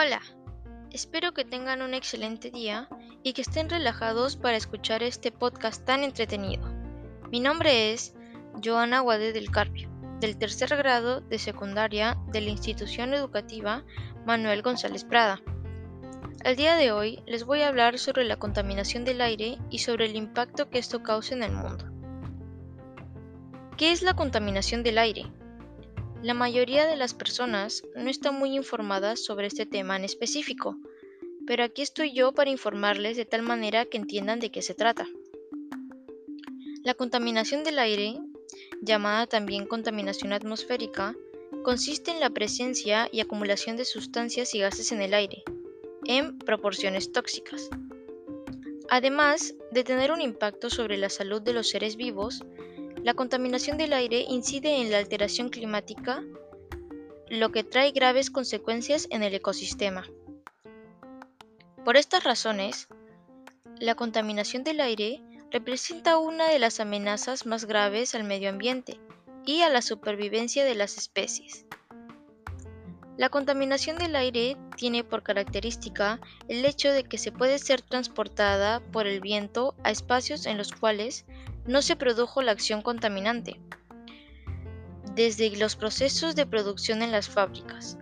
Hola, 0.00 0.20
espero 0.92 1.34
que 1.34 1.44
tengan 1.44 1.82
un 1.82 1.92
excelente 1.92 2.52
día 2.52 2.88
y 3.24 3.32
que 3.32 3.42
estén 3.42 3.68
relajados 3.68 4.36
para 4.36 4.56
escuchar 4.56 5.02
este 5.02 5.32
podcast 5.32 5.84
tan 5.84 6.04
entretenido. 6.04 6.62
Mi 7.32 7.40
nombre 7.40 7.92
es 7.92 8.14
Joana 8.64 9.00
Guade 9.00 9.32
del 9.32 9.50
Carpio, 9.50 9.90
del 10.20 10.38
tercer 10.38 10.68
grado 10.76 11.20
de 11.22 11.40
secundaria 11.40 12.16
de 12.28 12.40
la 12.42 12.50
institución 12.50 13.12
educativa 13.12 13.82
Manuel 14.24 14.62
González 14.62 15.02
Prada. 15.02 15.42
El 16.44 16.54
día 16.54 16.76
de 16.76 16.92
hoy 16.92 17.20
les 17.26 17.42
voy 17.42 17.62
a 17.62 17.68
hablar 17.68 17.98
sobre 17.98 18.22
la 18.22 18.36
contaminación 18.36 19.04
del 19.04 19.20
aire 19.20 19.58
y 19.68 19.80
sobre 19.80 20.06
el 20.06 20.14
impacto 20.14 20.70
que 20.70 20.78
esto 20.78 21.02
causa 21.02 21.34
en 21.34 21.42
el 21.42 21.50
mundo. 21.50 21.86
¿Qué 23.76 23.90
es 23.90 24.02
la 24.02 24.14
contaminación 24.14 24.84
del 24.84 24.98
aire? 24.98 25.24
La 26.20 26.34
mayoría 26.34 26.88
de 26.88 26.96
las 26.96 27.14
personas 27.14 27.84
no 27.94 28.10
están 28.10 28.34
muy 28.34 28.56
informadas 28.56 29.24
sobre 29.24 29.46
este 29.46 29.66
tema 29.66 29.94
en 29.94 30.04
específico, 30.04 30.76
pero 31.46 31.62
aquí 31.62 31.82
estoy 31.82 32.12
yo 32.12 32.32
para 32.32 32.50
informarles 32.50 33.16
de 33.16 33.24
tal 33.24 33.42
manera 33.42 33.84
que 33.84 33.98
entiendan 33.98 34.40
de 34.40 34.50
qué 34.50 34.60
se 34.60 34.74
trata. 34.74 35.06
La 36.82 36.94
contaminación 36.94 37.62
del 37.62 37.78
aire, 37.78 38.18
llamada 38.82 39.28
también 39.28 39.66
contaminación 39.66 40.32
atmosférica, 40.32 41.14
consiste 41.62 42.10
en 42.10 42.18
la 42.18 42.30
presencia 42.30 43.08
y 43.12 43.20
acumulación 43.20 43.76
de 43.76 43.84
sustancias 43.84 44.56
y 44.56 44.58
gases 44.58 44.90
en 44.90 45.00
el 45.00 45.14
aire, 45.14 45.44
en 46.04 46.36
proporciones 46.38 47.12
tóxicas. 47.12 47.70
Además 48.90 49.54
de 49.70 49.84
tener 49.84 50.10
un 50.10 50.20
impacto 50.20 50.68
sobre 50.68 50.96
la 50.96 51.10
salud 51.10 51.40
de 51.42 51.52
los 51.52 51.68
seres 51.68 51.94
vivos, 51.94 52.42
la 53.02 53.14
contaminación 53.14 53.78
del 53.78 53.92
aire 53.92 54.24
incide 54.28 54.80
en 54.80 54.90
la 54.90 54.98
alteración 54.98 55.48
climática, 55.50 56.24
lo 57.28 57.50
que 57.50 57.64
trae 57.64 57.92
graves 57.92 58.30
consecuencias 58.30 59.06
en 59.10 59.22
el 59.22 59.34
ecosistema. 59.34 60.06
Por 61.84 61.96
estas 61.96 62.24
razones, 62.24 62.88
la 63.78 63.94
contaminación 63.94 64.64
del 64.64 64.80
aire 64.80 65.22
representa 65.50 66.18
una 66.18 66.48
de 66.48 66.58
las 66.58 66.80
amenazas 66.80 67.46
más 67.46 67.64
graves 67.64 68.14
al 68.14 68.24
medio 68.24 68.50
ambiente 68.50 69.00
y 69.46 69.62
a 69.62 69.68
la 69.68 69.80
supervivencia 69.80 70.64
de 70.64 70.74
las 70.74 70.98
especies. 70.98 71.64
La 73.16 73.30
contaminación 73.30 73.96
del 73.96 74.14
aire 74.14 74.56
tiene 74.76 75.02
por 75.02 75.22
característica 75.22 76.20
el 76.46 76.64
hecho 76.64 76.92
de 76.92 77.02
que 77.02 77.18
se 77.18 77.32
puede 77.32 77.58
ser 77.58 77.82
transportada 77.82 78.80
por 78.92 79.06
el 79.06 79.20
viento 79.20 79.74
a 79.82 79.90
espacios 79.90 80.46
en 80.46 80.56
los 80.56 80.70
cuales 80.72 81.24
no 81.68 81.82
se 81.82 81.96
produjo 81.96 82.40
la 82.40 82.52
acción 82.52 82.80
contaminante. 82.80 83.60
Desde 85.14 85.54
los 85.58 85.76
procesos 85.76 86.34
de 86.34 86.46
producción 86.46 87.02
en 87.02 87.12
las 87.12 87.28
fábricas, 87.28 87.98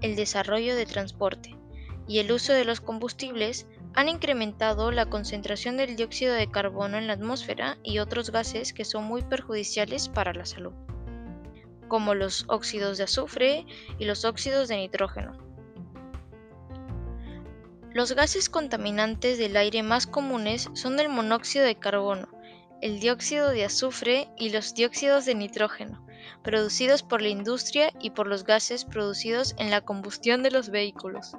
el 0.00 0.14
desarrollo 0.14 0.76
de 0.76 0.86
transporte 0.86 1.58
y 2.06 2.20
el 2.20 2.30
uso 2.30 2.52
de 2.52 2.64
los 2.64 2.80
combustibles 2.80 3.66
han 3.94 4.08
incrementado 4.08 4.92
la 4.92 5.06
concentración 5.06 5.76
del 5.76 5.96
dióxido 5.96 6.34
de 6.34 6.48
carbono 6.52 6.98
en 6.98 7.08
la 7.08 7.14
atmósfera 7.14 7.78
y 7.82 7.98
otros 7.98 8.30
gases 8.30 8.72
que 8.72 8.84
son 8.84 9.04
muy 9.04 9.22
perjudiciales 9.22 10.08
para 10.08 10.32
la 10.32 10.46
salud, 10.46 10.72
como 11.88 12.14
los 12.14 12.44
óxidos 12.46 12.96
de 12.96 13.04
azufre 13.04 13.66
y 13.98 14.04
los 14.04 14.24
óxidos 14.24 14.68
de 14.68 14.76
nitrógeno. 14.76 15.36
Los 17.92 18.12
gases 18.12 18.48
contaminantes 18.48 19.36
del 19.36 19.56
aire 19.56 19.82
más 19.82 20.06
comunes 20.06 20.70
son 20.74 21.00
el 21.00 21.08
monóxido 21.08 21.64
de 21.64 21.74
carbono, 21.74 22.28
el 22.80 23.00
dióxido 23.00 23.50
de 23.50 23.64
azufre 23.64 24.28
y 24.36 24.50
los 24.50 24.74
dióxidos 24.74 25.26
de 25.26 25.34
nitrógeno, 25.34 26.06
producidos 26.42 27.02
por 27.02 27.22
la 27.22 27.28
industria 27.28 27.92
y 28.00 28.10
por 28.10 28.26
los 28.26 28.44
gases 28.44 28.84
producidos 28.84 29.54
en 29.58 29.70
la 29.70 29.82
combustión 29.82 30.42
de 30.42 30.50
los 30.50 30.70
vehículos. 30.70 31.32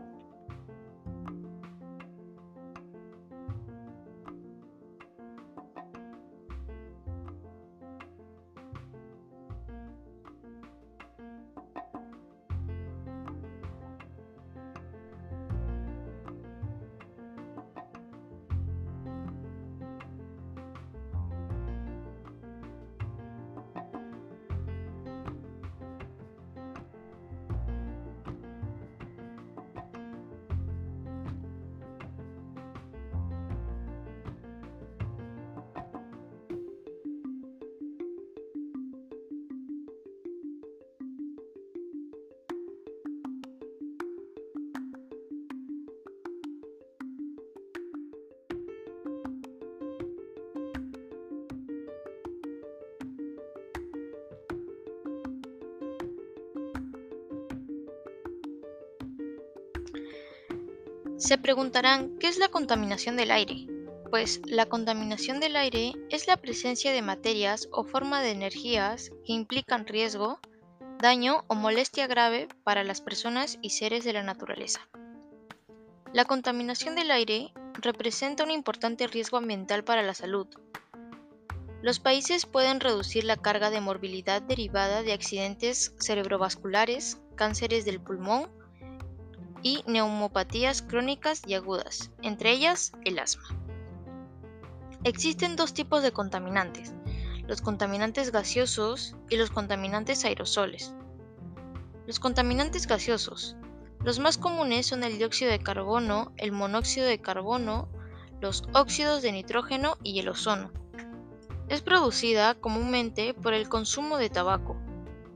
Se 61.22 61.38
preguntarán, 61.38 62.18
¿qué 62.18 62.28
es 62.28 62.40
la 62.40 62.48
contaminación 62.48 63.16
del 63.16 63.30
aire? 63.30 63.68
Pues 64.10 64.42
la 64.44 64.66
contaminación 64.66 65.40
del 65.40 65.56
aire 65.56 65.94
es 66.10 66.26
la 66.26 66.36
presencia 66.36 66.92
de 66.94 67.04
materias 67.04 67.70
o 67.72 67.84
forma 67.84 68.24
de 68.24 68.32
energías 68.32 69.12
que 69.24 69.34
implican 69.34 69.86
riesgo, 69.86 70.40
daño 70.98 71.44
o 71.46 71.54
molestia 71.54 72.08
grave 72.08 72.48
para 72.64 72.84
las 72.84 73.02
personas 73.02 73.60
y 73.62 73.70
seres 73.70 74.04
de 74.04 74.14
la 74.14 74.24
naturaleza. 74.24 74.90
La 76.12 76.26
contaminación 76.26 76.96
del 76.96 77.12
aire 77.12 77.54
representa 77.76 78.44
un 78.44 78.50
importante 78.50 79.06
riesgo 79.06 79.38
ambiental 79.38 79.84
para 79.84 80.02
la 80.02 80.16
salud. 80.16 80.48
Los 81.84 82.00
países 82.00 82.48
pueden 82.48 82.80
reducir 82.80 83.26
la 83.26 83.38
carga 83.38 83.70
de 83.70 83.80
morbilidad 83.80 84.42
derivada 84.42 85.04
de 85.04 85.14
accidentes 85.14 85.94
cerebrovasculares, 86.00 87.22
cánceres 87.36 87.86
del 87.86 88.02
pulmón, 88.02 88.50
y 89.64 89.84
neumopatías 89.88 90.82
crónicas 90.82 91.42
y 91.46 91.54
agudas, 91.54 92.12
entre 92.22 92.52
ellas 92.52 92.94
el 93.06 93.20
asma. 93.20 93.44
Existen 95.04 95.56
dos 95.56 95.74
tipos 95.74 96.04
de 96.04 96.12
contaminantes, 96.12 96.94
los 97.48 97.62
contaminantes 97.62 98.32
gaseosos 98.32 99.16
y 99.30 99.36
los 99.36 99.50
contaminantes 99.50 100.24
aerosoles. 100.26 100.94
Los 102.08 102.20
contaminantes 102.20 102.88
gaseosos. 102.88 103.56
Los 104.04 104.20
más 104.20 104.38
comunes 104.38 104.88
son 104.88 105.04
el 105.04 105.18
dióxido 105.18 105.52
de 105.52 105.60
carbono, 105.60 106.34
el 106.38 106.52
monóxido 106.52 107.06
de 107.06 107.22
carbono, 107.22 107.88
los 108.42 108.64
óxidos 108.74 109.22
de 109.22 109.32
nitrógeno 109.32 109.98
y 110.04 110.20
el 110.20 110.30
ozono. 110.30 110.72
Es 111.68 111.82
producida 111.82 112.56
comúnmente 112.56 113.34
por 113.34 113.54
el 113.54 113.70
consumo 113.70 114.18
de 114.18 114.30
tabaco, 114.30 114.76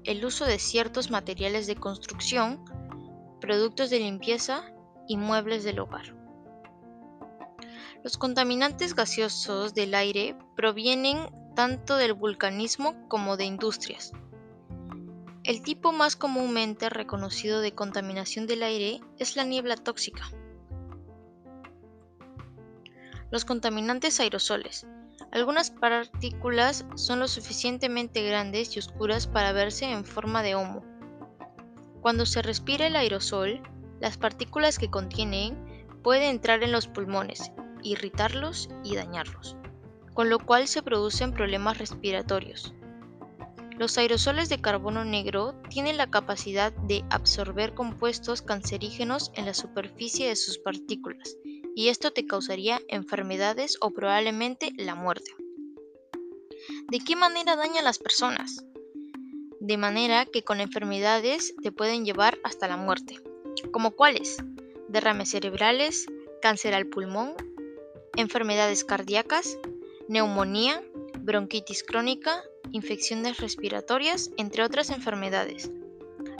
el 0.04 0.24
uso 0.26 0.46
de 0.46 0.60
ciertos 0.60 1.12
materiales 1.12 1.68
de 1.68 1.76
construcción, 1.76 2.64
productos 3.46 3.92
de 3.92 4.00
limpieza 4.00 4.64
y 5.08 5.18
muebles 5.18 5.64
del 5.64 5.78
hogar. 5.78 6.16
Los 8.04 8.18
contaminantes 8.18 8.96
gaseosos 8.96 9.76
del 9.76 9.94
aire 9.94 10.36
provienen 10.56 11.28
tanto 11.56 11.96
del 11.98 12.14
vulcanismo 12.14 13.08
como 13.08 13.38
de 13.38 13.46
industrias. 13.46 14.14
El 15.44 15.62
tipo 15.62 15.92
más 15.92 16.16
comúnmente 16.16 16.90
reconocido 16.90 17.62
de 17.62 17.76
contaminación 17.76 18.48
del 18.48 18.64
aire 18.64 19.02
es 19.20 19.36
la 19.36 19.44
niebla 19.44 19.76
tóxica. 19.76 20.24
Los 23.30 23.46
contaminantes 23.46 24.20
aerosoles. 24.20 24.88
Algunas 25.32 25.70
partículas 25.70 26.84
son 26.96 27.20
lo 27.20 27.28
suficientemente 27.28 28.28
grandes 28.28 28.76
y 28.76 28.80
oscuras 28.80 29.28
para 29.28 29.52
verse 29.52 29.86
en 29.86 30.04
forma 30.04 30.42
de 30.42 30.56
homo 30.56 30.95
cuando 32.06 32.28
se 32.28 32.44
respira 32.44 32.86
el 32.86 32.96
aerosol, 32.96 33.64
las 34.00 34.20
partículas 34.20 34.78
que 34.78 34.92
contienen 34.92 35.90
pueden 36.04 36.30
entrar 36.30 36.62
en 36.62 36.72
los 36.72 36.86
pulmones, 36.86 37.52
irritarlos 37.82 38.70
y 38.84 38.94
dañarlos, 38.94 39.58
con 40.14 40.30
lo 40.30 40.38
cual 40.38 40.68
se 40.68 40.84
producen 40.84 41.34
problemas 41.34 41.80
respiratorios. 41.80 42.76
Los 43.80 43.98
aerosoles 43.98 44.50
de 44.50 44.62
carbono 44.62 45.04
negro 45.04 45.60
tienen 45.68 45.98
la 45.98 46.12
capacidad 46.12 46.72
de 46.74 47.04
absorber 47.10 47.74
compuestos 47.74 48.44
cancerígenos 48.44 49.32
en 49.34 49.48
la 49.48 49.56
superficie 49.56 50.28
de 50.28 50.36
sus 50.36 50.60
partículas, 50.60 51.36
y 51.76 51.88
esto 51.88 52.12
te 52.12 52.28
causaría 52.28 52.82
enfermedades 52.88 53.78
o 53.82 53.90
probablemente 53.90 54.74
la 54.78 54.94
muerte. 54.94 55.32
¿De 56.88 57.00
qué 57.00 57.16
manera 57.16 57.56
daña 57.56 57.80
a 57.80 57.84
las 57.84 57.98
personas? 57.98 58.64
De 59.66 59.78
manera 59.78 60.28
que 60.28 60.44
con 60.44 60.62
enfermedades 60.62 61.56
te 61.64 61.72
pueden 61.72 62.06
llevar 62.06 62.38
hasta 62.44 62.68
la 62.68 62.78
muerte. 62.78 63.20
¿Como 63.72 63.92
cuáles? 63.92 64.38
derrames 64.88 65.32
cerebrales, 65.32 66.06
cáncer 66.40 66.76
al 66.76 66.86
pulmón, 66.86 67.34
enfermedades 68.16 68.86
cardíacas, 68.86 69.58
neumonía, 70.08 70.84
bronquitis 71.20 71.84
crónica, 71.84 72.44
infecciones 72.72 73.40
respiratorias, 73.40 74.30
entre 74.38 74.64
otras 74.64 74.92
enfermedades. 74.92 75.72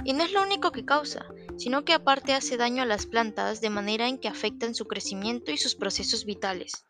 Y 0.04 0.14
no 0.14 0.24
es 0.24 0.32
lo 0.32 0.44
único 0.44 0.72
que 0.72 0.86
causa, 0.86 1.26
sino 1.58 1.84
que 1.84 1.94
aparte 1.94 2.34
hace 2.34 2.58
daño 2.58 2.84
a 2.84 2.86
las 2.86 3.08
plantas 3.08 3.60
de 3.60 3.72
manera 3.72 4.08
en 4.08 4.20
que 4.20 4.28
afectan 4.28 4.76
su 4.76 4.86
crecimiento 4.86 5.52
y 5.52 5.58
sus 5.58 5.74
procesos 5.74 6.26
vitales. 6.26 6.86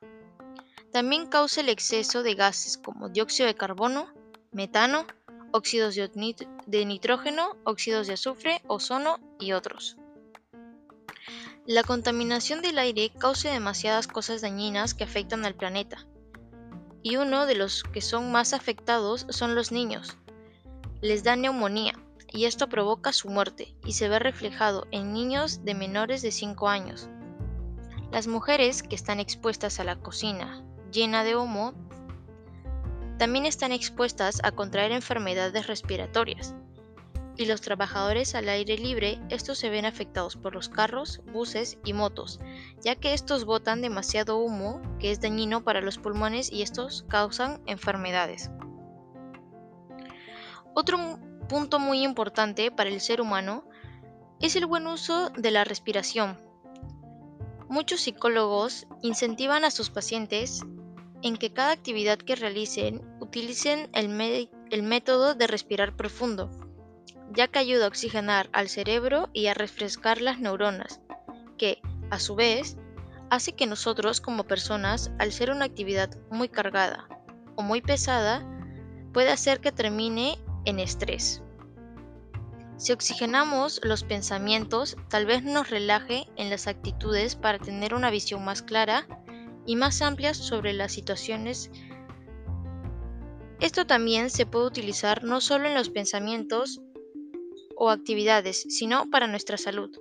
También 0.91 1.27
causa 1.27 1.61
el 1.61 1.69
exceso 1.69 2.23
de 2.23 2.35
gases 2.35 2.77
como 2.77 3.07
dióxido 3.07 3.47
de 3.47 3.55
carbono, 3.55 4.13
metano, 4.51 5.07
óxidos 5.55 5.95
de 5.95 6.85
nitrógeno, 6.85 7.55
óxidos 7.63 8.07
de 8.07 8.13
azufre, 8.15 8.61
ozono 8.67 9.19
y 9.39 9.53
otros. 9.53 9.95
La 11.65 11.83
contaminación 11.83 12.61
del 12.61 12.77
aire 12.77 13.09
causa 13.17 13.51
demasiadas 13.51 14.07
cosas 14.07 14.41
dañinas 14.41 14.93
que 14.93 15.05
afectan 15.05 15.45
al 15.45 15.55
planeta. 15.55 16.05
Y 17.03 17.15
uno 17.15 17.45
de 17.45 17.55
los 17.55 17.83
que 17.83 18.01
son 18.01 18.33
más 18.33 18.51
afectados 18.51 19.27
son 19.29 19.55
los 19.55 19.71
niños. 19.71 20.17
Les 20.99 21.23
da 21.23 21.37
neumonía 21.37 21.93
y 22.33 22.43
esto 22.45 22.67
provoca 22.67 23.13
su 23.13 23.29
muerte 23.29 23.77
y 23.85 23.93
se 23.93 24.09
ve 24.09 24.19
reflejado 24.19 24.87
en 24.91 25.13
niños 25.13 25.63
de 25.63 25.73
menores 25.73 26.21
de 26.21 26.33
5 26.33 26.67
años. 26.67 27.07
Las 28.11 28.27
mujeres 28.27 28.83
que 28.83 28.95
están 28.95 29.21
expuestas 29.21 29.79
a 29.79 29.85
la 29.85 29.95
cocina 29.95 30.65
llena 30.91 31.23
de 31.23 31.37
humo 31.37 31.73
también 33.17 33.45
están 33.45 33.71
expuestas 33.71 34.41
a 34.43 34.51
contraer 34.51 34.91
enfermedades 34.91 35.67
respiratorias. 35.67 36.55
Y 37.37 37.45
los 37.45 37.61
trabajadores 37.61 38.33
al 38.33 38.47
aire 38.47 38.77
libre, 38.77 39.19
estos 39.29 39.57
se 39.57 39.69
ven 39.69 39.85
afectados 39.85 40.37
por 40.37 40.55
los 40.55 40.69
carros, 40.69 41.21
buses 41.33 41.77
y 41.83 41.93
motos, 41.93 42.39
ya 42.81 42.95
que 42.95 43.13
estos 43.13 43.43
botan 43.43 43.81
demasiado 43.81 44.37
humo 44.37 44.81
que 44.99 45.11
es 45.11 45.19
dañino 45.19 45.63
para 45.63 45.81
los 45.81 45.97
pulmones 45.97 46.51
y 46.51 46.61
estos 46.61 47.03
causan 47.09 47.61
enfermedades. 47.65 48.51
Otro 50.73 50.97
punto 51.49 51.79
muy 51.79 52.03
importante 52.03 52.71
para 52.71 52.89
el 52.89 53.01
ser 53.01 53.21
humano 53.21 53.65
es 54.41 54.55
el 54.55 54.65
buen 54.65 54.87
uso 54.87 55.29
de 55.29 55.51
la 55.51 55.63
respiración. 55.63 56.37
Muchos 57.67 58.01
psicólogos 58.01 58.87
incentivan 59.01 59.65
a 59.65 59.71
sus 59.71 59.89
pacientes 59.89 60.61
en 61.25 61.37
que 61.37 61.51
cada 61.51 61.71
actividad 61.71 62.19
que 62.19 62.35
realicen 62.35 63.01
utilicen 63.19 63.89
el, 63.93 64.47
el 64.69 64.83
método 64.83 65.33
de 65.33 65.47
respirar 65.47 65.95
profundo, 65.95 66.51
ya 67.31 67.47
que 67.47 67.57
ayuda 67.57 67.85
a 67.85 67.87
oxigenar 67.87 68.47
al 68.53 68.69
cerebro 68.69 69.31
y 69.33 69.47
a 69.47 69.55
refrescar 69.55 70.21
las 70.21 70.39
neuronas, 70.39 71.01
que, 71.57 71.81
a 72.11 72.19
su 72.19 72.35
vez, 72.35 72.77
hace 73.31 73.53
que 73.53 73.65
nosotros 73.65 74.21
como 74.21 74.43
personas, 74.43 75.11
al 75.17 75.31
ser 75.31 75.49
una 75.49 75.65
actividad 75.65 76.15
muy 76.29 76.47
cargada 76.47 77.09
o 77.55 77.63
muy 77.63 77.81
pesada, 77.81 78.47
puede 79.11 79.31
hacer 79.31 79.61
que 79.61 79.71
termine 79.71 80.37
en 80.65 80.79
estrés. 80.79 81.41
Si 82.77 82.91
oxigenamos 82.91 83.81
los 83.83 84.03
pensamientos, 84.03 84.95
tal 85.09 85.25
vez 85.25 85.41
nos 85.41 85.71
relaje 85.71 86.27
en 86.35 86.51
las 86.51 86.67
actitudes 86.67 87.35
para 87.35 87.57
tener 87.57 87.95
una 87.95 88.11
visión 88.11 88.45
más 88.45 88.61
clara 88.61 89.07
y 89.65 89.75
más 89.75 90.01
amplias 90.01 90.37
sobre 90.37 90.73
las 90.73 90.91
situaciones. 90.91 91.71
Esto 93.59 93.87
también 93.87 94.29
se 94.29 94.45
puede 94.45 94.67
utilizar 94.67 95.23
no 95.23 95.41
solo 95.41 95.67
en 95.67 95.73
los 95.73 95.89
pensamientos 95.89 96.81
o 97.75 97.89
actividades, 97.89 98.65
sino 98.69 99.09
para 99.09 99.27
nuestra 99.27 99.57
salud, 99.57 99.91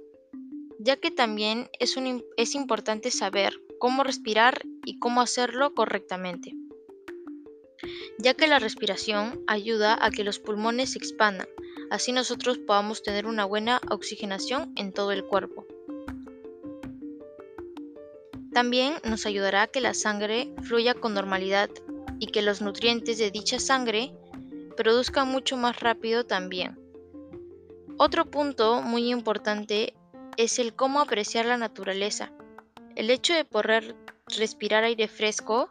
ya 0.78 0.96
que 0.96 1.10
también 1.10 1.68
es, 1.78 2.54
importante 2.54 3.10
saber 3.10 3.54
cómo 3.78 4.04
respirar 4.04 4.62
y 4.84 4.98
cómo 4.98 5.20
hacerlo 5.20 5.74
correctamente, 5.74 6.54
ya 8.18 8.34
que 8.34 8.46
la 8.46 8.58
respiración 8.58 9.42
ayuda 9.46 9.98
a 10.00 10.10
que 10.10 10.24
los 10.24 10.38
pulmones 10.38 10.92
se 10.92 10.98
expandan, 10.98 11.48
así 11.90 12.12
nosotros 12.12 12.58
podamos 12.58 13.02
tener 13.02 13.26
una 13.26 13.44
buena 13.44 13.80
oxigenación 13.90 14.72
en 14.76 14.92
todo 14.92 15.12
el 15.12 15.24
cuerpo. 15.24 15.66
También 18.54 18.94
nos 19.02 19.26
ayudará 19.26 19.62
a 19.62 19.66
que 19.66 19.80
la 19.80 19.94
sangre 19.94 20.48
fluya 20.62 20.94
con 20.94 21.12
normalidad 21.12 21.70
y 22.20 22.28
que 22.28 22.40
los 22.40 22.62
nutrientes 22.62 23.18
de 23.18 23.32
dicha 23.32 23.58
sangre 23.58 24.14
produzcan 24.76 25.28
mucho 25.28 25.56
más 25.56 25.80
rápido 25.80 26.24
también. 26.24 26.78
Otro 27.96 28.26
punto 28.26 28.80
muy 28.80 29.10
importante 29.10 29.94
es 30.36 30.60
el 30.60 30.72
cómo 30.72 31.00
apreciar 31.00 31.46
la 31.46 31.56
naturaleza. 31.56 32.30
El 32.94 33.10
hecho 33.10 33.34
de 33.34 33.44
poder 33.44 33.96
respirar 34.38 34.84
aire 34.84 35.08
fresco 35.08 35.70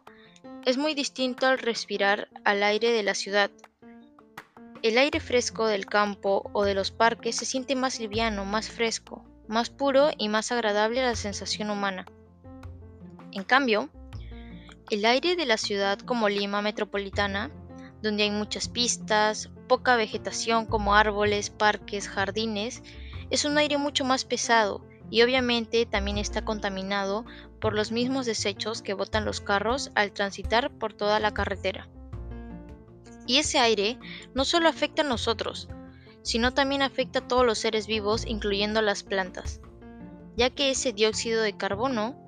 es 0.66 0.76
muy 0.76 0.92
distinto 0.92 1.46
al 1.46 1.58
respirar 1.58 2.28
al 2.44 2.62
aire 2.62 2.92
de 2.92 3.02
la 3.02 3.14
ciudad. 3.14 3.50
El 4.82 4.98
aire 4.98 5.20
fresco 5.20 5.66
del 5.66 5.86
campo 5.86 6.50
o 6.52 6.64
de 6.64 6.74
los 6.74 6.90
parques 6.90 7.36
se 7.36 7.46
siente 7.46 7.76
más 7.76 7.98
liviano, 7.98 8.44
más 8.44 8.68
fresco, 8.68 9.24
más 9.48 9.70
puro 9.70 10.10
y 10.18 10.28
más 10.28 10.52
agradable 10.52 11.00
a 11.00 11.06
la 11.06 11.16
sensación 11.16 11.70
humana. 11.70 12.04
En 13.34 13.42
cambio, 13.42 13.90
el 14.90 15.04
aire 15.04 15.34
de 15.34 15.44
la 15.44 15.56
ciudad 15.56 15.98
como 15.98 16.28
Lima 16.28 16.62
metropolitana, 16.62 17.50
donde 18.00 18.22
hay 18.22 18.30
muchas 18.30 18.68
pistas, 18.68 19.50
poca 19.66 19.96
vegetación 19.96 20.66
como 20.66 20.94
árboles, 20.94 21.50
parques, 21.50 22.08
jardines, 22.08 22.82
es 23.30 23.44
un 23.44 23.58
aire 23.58 23.76
mucho 23.76 24.04
más 24.04 24.24
pesado 24.24 24.86
y 25.10 25.22
obviamente 25.22 25.84
también 25.84 26.16
está 26.16 26.44
contaminado 26.44 27.24
por 27.60 27.74
los 27.74 27.90
mismos 27.90 28.24
desechos 28.24 28.82
que 28.82 28.94
botan 28.94 29.24
los 29.24 29.40
carros 29.40 29.90
al 29.96 30.12
transitar 30.12 30.70
por 30.70 30.92
toda 30.92 31.18
la 31.18 31.34
carretera. 31.34 31.88
Y 33.26 33.38
ese 33.38 33.58
aire 33.58 33.98
no 34.34 34.44
solo 34.44 34.68
afecta 34.68 35.02
a 35.02 35.06
nosotros, 35.06 35.68
sino 36.22 36.54
también 36.54 36.82
afecta 36.82 37.18
a 37.18 37.26
todos 37.26 37.44
los 37.44 37.58
seres 37.58 37.88
vivos, 37.88 38.26
incluyendo 38.26 38.80
las 38.80 39.02
plantas, 39.02 39.60
ya 40.36 40.50
que 40.50 40.70
ese 40.70 40.92
dióxido 40.92 41.42
de 41.42 41.56
carbono 41.56 42.23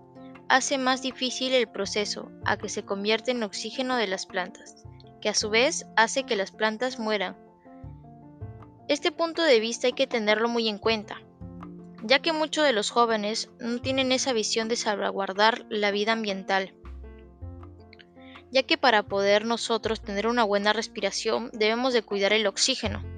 hace 0.48 0.78
más 0.78 1.02
difícil 1.02 1.52
el 1.52 1.68
proceso 1.68 2.30
a 2.44 2.56
que 2.56 2.68
se 2.68 2.84
convierte 2.84 3.30
en 3.30 3.42
oxígeno 3.42 3.96
de 3.96 4.06
las 4.06 4.26
plantas, 4.26 4.76
que 5.20 5.28
a 5.28 5.34
su 5.34 5.50
vez 5.50 5.86
hace 5.96 6.24
que 6.24 6.36
las 6.36 6.52
plantas 6.52 6.98
mueran. 6.98 7.36
Este 8.88 9.10
punto 9.10 9.42
de 9.42 9.60
vista 9.60 9.88
hay 9.88 9.92
que 9.92 10.06
tenerlo 10.06 10.48
muy 10.48 10.68
en 10.68 10.78
cuenta, 10.78 11.20
ya 12.02 12.20
que 12.20 12.32
muchos 12.32 12.64
de 12.64 12.72
los 12.72 12.90
jóvenes 12.90 13.50
no 13.58 13.80
tienen 13.80 14.12
esa 14.12 14.32
visión 14.32 14.68
de 14.68 14.76
salvaguardar 14.76 15.66
la 15.68 15.90
vida 15.90 16.12
ambiental, 16.12 16.74
ya 18.52 18.62
que 18.62 18.78
para 18.78 19.02
poder 19.02 19.44
nosotros 19.44 20.00
tener 20.00 20.26
una 20.28 20.44
buena 20.44 20.72
respiración 20.72 21.50
debemos 21.52 21.92
de 21.92 22.02
cuidar 22.02 22.32
el 22.32 22.46
oxígeno 22.46 23.15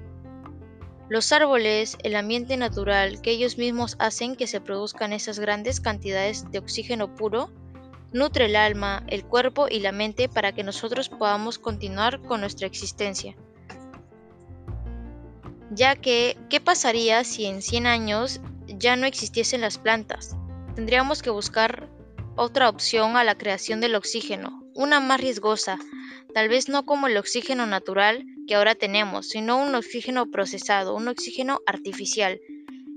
los 1.09 1.31
árboles, 1.33 1.97
el 2.03 2.15
ambiente 2.15 2.55
natural 2.55 3.19
que 3.21 3.31
ellos 3.31 3.57
mismos 3.57 3.95
hacen 3.99 4.35
que 4.35 4.45
se 4.45 4.61
produzcan 4.61 5.11
esas 5.11 5.39
grandes 5.39 5.81
cantidades 5.81 6.49
de 6.51 6.59
oxígeno 6.59 7.15
puro, 7.15 7.51
nutre 8.13 8.45
el 8.45 8.55
alma, 8.55 9.03
el 9.07 9.25
cuerpo 9.25 9.67
y 9.69 9.79
la 9.79 9.91
mente 9.91 10.29
para 10.29 10.53
que 10.53 10.63
nosotros 10.63 11.09
podamos 11.09 11.57
continuar 11.57 12.21
con 12.21 12.41
nuestra 12.41 12.67
existencia. 12.67 13.35
Ya 15.71 15.95
que, 15.95 16.37
¿qué 16.49 16.59
pasaría 16.59 17.23
si 17.23 17.45
en 17.45 17.61
100 17.61 17.87
años 17.87 18.41
ya 18.67 18.95
no 18.95 19.07
existiesen 19.07 19.61
las 19.61 19.79
plantas? 19.79 20.35
Tendríamos 20.75 21.23
que 21.23 21.29
buscar 21.31 21.89
otra 22.35 22.69
opción 22.69 23.17
a 23.17 23.23
la 23.23 23.35
creación 23.35 23.81
del 23.81 23.95
oxígeno, 23.95 24.63
una 24.75 24.99
más 24.99 25.19
riesgosa, 25.19 25.77
tal 26.33 26.49
vez 26.49 26.69
no 26.69 26.85
como 26.85 27.07
el 27.07 27.17
oxígeno 27.17 27.65
natural, 27.65 28.25
que 28.49 28.55
ahora 28.55 28.73
tenemos, 28.73 29.27
sino 29.27 29.61
un 29.61 29.75
oxígeno 29.75 30.31
procesado, 30.31 30.95
un 30.95 31.07
oxígeno 31.07 31.61
artificial, 31.67 32.41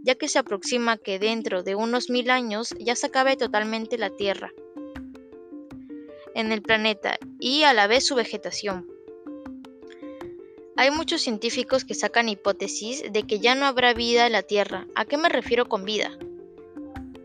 ya 0.02 0.14
que 0.14 0.26
se 0.26 0.38
aproxima 0.38 0.96
que 0.96 1.18
dentro 1.18 1.62
de 1.62 1.74
unos 1.74 2.08
mil 2.08 2.30
años 2.30 2.74
ya 2.80 2.96
se 2.96 3.08
acabe 3.08 3.36
totalmente 3.36 3.98
la 3.98 4.08
Tierra 4.08 4.50
en 6.34 6.52
el 6.52 6.62
planeta 6.62 7.18
y 7.38 7.64
a 7.64 7.74
la 7.74 7.86
vez 7.86 8.06
su 8.06 8.14
vegetación. 8.14 8.88
Hay 10.74 10.90
muchos 10.90 11.20
científicos 11.20 11.84
que 11.84 11.92
sacan 11.92 12.30
hipótesis 12.30 13.04
de 13.12 13.24
que 13.24 13.38
ya 13.38 13.54
no 13.54 13.66
habrá 13.66 13.92
vida 13.92 14.24
en 14.24 14.32
la 14.32 14.42
Tierra. 14.42 14.86
¿A 14.94 15.04
qué 15.04 15.18
me 15.18 15.28
refiero 15.28 15.68
con 15.68 15.84
vida? 15.84 16.18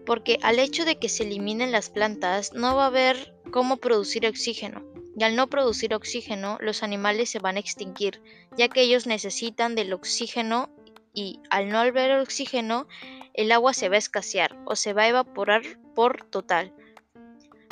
Porque 0.05 0.38
al 0.41 0.60
hecho 0.60 0.84
de 0.84 1.00
que 1.00 1.07
se 1.07 1.24
eliminen 1.24 1.72
las 1.72 1.89
plantas 1.89 2.51
no 2.51 2.75
va 2.75 2.84
a 2.84 2.88
haber 2.88 3.34
cómo 3.51 3.77
producir 3.77 4.27
oxígeno 4.27 4.87
y 5.18 5.24
al 5.24 5.36
no 5.36 5.48
producir 5.48 5.96
oxígeno 5.96 6.58
los 6.62 6.84
animales 6.84 7.32
se 7.32 7.40
van 7.40 7.58
a 7.58 7.60
extinguir, 7.60 8.22
ya 8.56 8.70
que 8.70 8.82
ellos 8.82 9.08
necesitan 9.08 9.74
del 9.74 9.92
oxígeno 9.94 10.70
y 11.12 11.40
al 11.50 11.70
no 11.70 11.80
haber 11.80 12.20
oxígeno 12.20 12.88
el 13.34 13.52
agua 13.52 13.74
se 13.74 13.90
va 13.90 13.96
a 13.96 14.00
escasear 14.00 14.56
o 14.66 14.76
se 14.76 14.94
va 14.94 15.04
a 15.04 15.08
evaporar 15.08 15.64
por 15.96 16.24
total, 16.24 16.72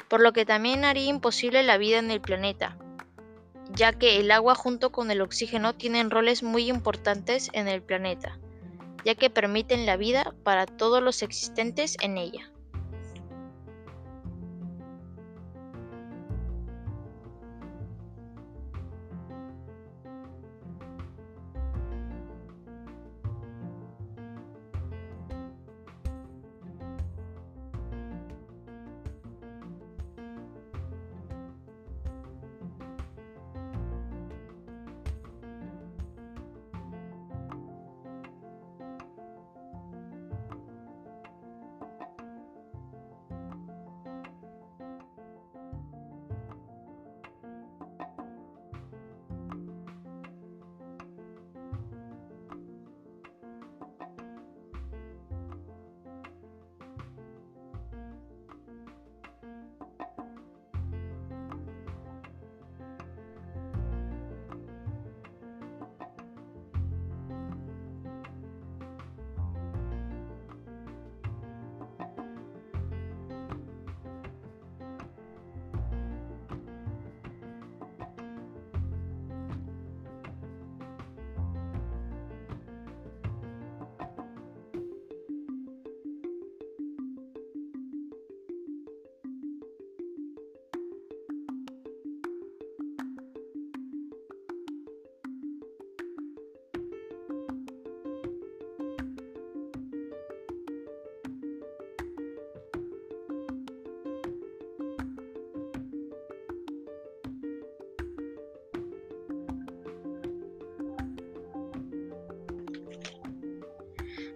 por 0.10 0.22
lo 0.22 0.34
que 0.34 0.46
también 0.46 0.86
haría 0.86 1.06
imposible 1.06 1.62
la 1.62 1.78
vida 1.78 2.00
en 2.00 2.10
el 2.10 2.20
planeta, 2.20 2.80
ya 3.74 3.94
que 3.94 4.20
el 4.20 4.32
agua 4.32 4.56
junto 4.56 4.92
con 4.92 5.12
el 5.12 5.22
oxígeno 5.22 5.75
tienen 5.75 6.10
roles 6.10 6.42
muy 6.42 6.68
importantes 6.68 7.50
en 7.54 7.68
el 7.68 7.82
planeta. 7.82 8.40
ya 9.04 9.14
que 9.14 9.30
permiten 9.30 9.86
la 9.86 9.98
vida 9.98 10.34
para 10.44 10.66
todos 10.66 11.00
los 11.00 11.22
existentes 11.22 11.96
en 12.02 12.18
ella. 12.18 12.52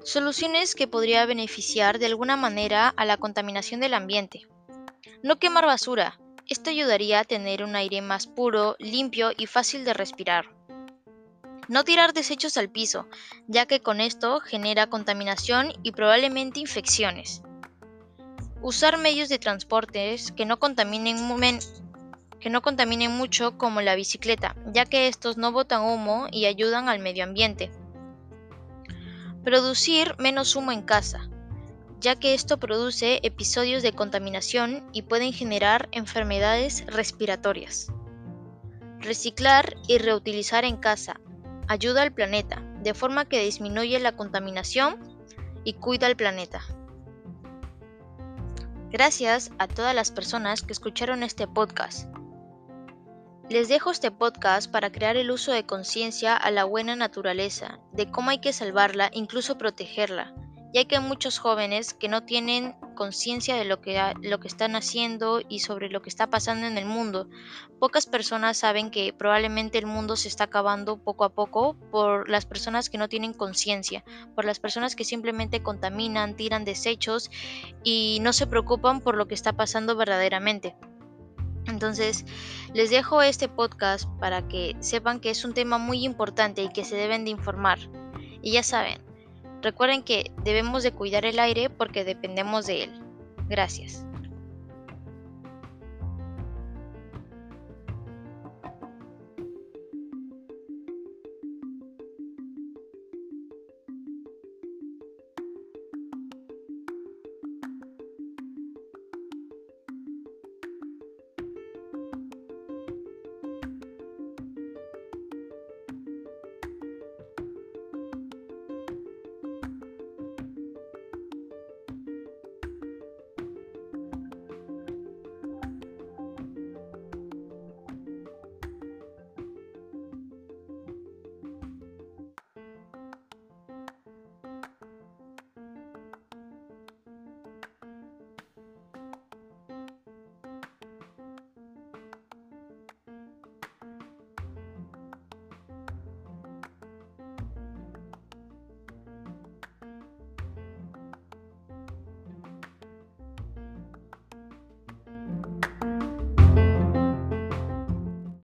Soluciones 0.10 0.74
que 0.74 0.88
podría 0.88 1.28
beneficiar 1.28 2.00
de 2.00 2.08
alguna 2.08 2.36
manera 2.36 2.92
a 2.98 3.06
la 3.06 3.18
contaminación 3.18 3.80
del 3.80 3.94
ambiente. 3.94 4.48
No 5.22 5.38
quemar 5.38 5.68
basura. 5.68 6.20
Esto 6.48 6.72
ayudaría 6.72 7.20
a 7.20 7.24
tener 7.26 7.64
un 7.64 7.76
aire 7.76 8.02
más 8.02 8.26
puro, 8.26 8.76
limpio 8.80 9.30
y 9.38 9.46
fácil 9.46 9.86
de 9.86 9.94
respirar. 9.94 10.46
No 11.68 11.84
tirar 11.84 12.14
desechos 12.14 12.58
al 12.58 12.72
piso, 12.72 13.08
ya 13.48 13.68
que 13.68 13.82
con 13.82 14.02
esto 14.02 14.40
genera 14.40 14.90
contaminación 14.90 15.74
y 15.84 15.92
probablemente 15.92 16.60
infecciones. 16.60 17.44
Usar 18.64 18.98
medios 18.98 19.30
de 19.30 19.38
transportes 19.38 20.32
que 20.32 20.48
no 20.48 20.58
contaminen, 20.58 21.18
que 22.40 22.50
no 22.50 22.64
contaminen 22.64 23.12
mucho 23.12 23.60
como 23.60 23.82
la 23.82 23.94
bicicleta, 23.94 24.56
ya 24.74 24.86
que 24.86 25.08
estos 25.08 25.38
no 25.38 25.52
botan 25.52 25.84
humo 25.84 26.26
y 26.32 26.48
ayudan 26.48 26.90
al 26.90 26.98
medio 26.98 27.26
ambiente. 27.26 27.70
Producir 29.44 30.16
menos 30.20 30.56
humo 30.56 30.72
en 30.72 30.82
casa, 30.82 31.30
ya 32.00 32.16
que 32.16 32.34
esto 32.34 32.60
produce 32.60 33.20
episodios 33.24 33.84
de 33.84 33.94
contaminación 33.94 34.84
y 34.94 35.04
pueden 35.04 35.34
generar 35.34 35.90
enfermedades 35.92 36.86
respiratorias. 36.88 37.88
Reciclar 39.00 39.76
y 39.88 39.98
reutilizar 39.98 40.66
en 40.66 40.78
casa 40.78 41.20
ayuda 41.68 42.02
al 42.02 42.12
planeta, 42.12 42.62
de 42.82 42.94
forma 42.94 43.26
que 43.26 43.44
disminuye 43.44 44.00
la 44.00 44.16
contaminación 44.16 44.98
y 45.64 45.74
cuida 45.74 46.08
al 46.08 46.16
planeta. 46.16 46.62
Gracias 48.92 49.52
a 49.60 49.68
todas 49.68 49.94
las 49.94 50.12
personas 50.12 50.64
que 50.64 50.74
escucharon 50.74 51.22
este 51.24 51.48
podcast. 51.48 52.10
Les 53.50 53.68
dejo 53.68 53.90
este 53.90 54.12
podcast 54.12 54.70
para 54.70 54.92
crear 54.92 55.18
el 55.18 55.32
uso 55.32 55.52
de 55.52 55.66
conciencia 55.66 56.38
a 56.38 56.52
la 56.52 56.66
buena 56.66 56.96
naturaleza, 56.96 57.80
de 57.94 58.12
cómo 58.12 58.30
hay 58.30 58.38
que 58.38 58.54
salvarla, 58.54 59.10
incluso 59.12 59.58
protegerla, 59.58 60.36
ya 60.72 60.86
que 60.86 60.98
hay 60.98 61.02
muchos 61.02 61.40
jóvenes 61.40 61.96
que 61.96 62.10
no 62.10 62.24
tienen 62.26 62.76
conciencia 62.96 63.56
de 63.56 63.66
lo 63.66 63.82
que, 63.82 64.00
lo 64.22 64.40
que 64.40 64.48
están 64.48 64.76
haciendo 64.76 65.42
y 65.50 65.62
sobre 65.62 65.90
lo 65.90 66.04
que 66.04 66.10
está 66.10 66.30
pasando 66.30 66.68
en 66.68 66.78
el 66.78 66.86
mundo. 66.86 67.28
Pocas 67.80 68.06
personas 68.06 68.58
saben 68.58 68.92
que 68.92 69.14
probablemente 69.14 69.80
el 69.80 69.88
mundo 69.88 70.16
se 70.16 70.28
está 70.28 70.44
acabando 70.44 71.04
poco 71.04 71.24
a 71.24 71.34
poco 71.34 71.76
por 71.90 72.30
las 72.30 72.46
personas 72.46 72.88
que 72.92 73.00
no 73.00 73.10
tienen 73.10 73.34
conciencia, 73.34 74.04
por 74.36 74.46
las 74.46 74.60
personas 74.60 74.96
que 74.96 75.06
simplemente 75.06 75.64
contaminan, 75.64 76.36
tiran 76.36 76.66
desechos 76.66 77.32
y 77.84 78.20
no 78.22 78.32
se 78.32 78.46
preocupan 78.46 79.02
por 79.02 79.18
lo 79.18 79.28
que 79.28 79.34
está 79.34 79.54
pasando 79.54 79.96
verdaderamente. 79.96 80.76
Entonces, 81.70 82.26
les 82.74 82.90
dejo 82.90 83.22
este 83.22 83.48
podcast 83.48 84.10
para 84.20 84.48
que 84.48 84.76
sepan 84.80 85.20
que 85.20 85.30
es 85.30 85.46
un 85.46 85.54
tema 85.54 85.78
muy 85.78 86.04
importante 86.04 86.64
y 86.64 86.70
que 86.70 86.84
se 86.84 86.96
deben 86.96 87.26
de 87.26 87.32
informar. 87.32 87.80
Y 88.42 88.54
ya 88.54 88.64
saben, 88.64 89.02
recuerden 89.62 90.04
que 90.04 90.32
debemos 90.44 90.84
de 90.84 90.92
cuidar 90.92 91.26
el 91.26 91.40
aire 91.40 91.70
porque 91.70 92.04
dependemos 92.04 92.66
de 92.66 92.84
él. 92.84 92.92
Gracias. 93.48 94.06